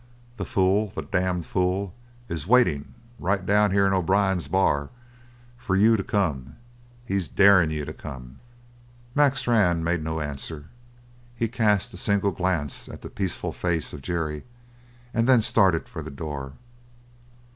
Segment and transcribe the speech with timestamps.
[0.37, 1.93] "The fool the damned fool!
[2.27, 4.89] is waiting right down here in O'Brien's bar
[5.59, 6.55] for you to come.
[7.05, 8.39] He's darin' you to come!"
[9.13, 10.65] Mac Strann made no answer.
[11.35, 14.43] He cast a single glance at the peaceful face of Jerry,
[15.13, 16.53] and then started for the door.